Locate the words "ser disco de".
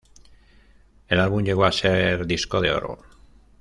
1.71-2.71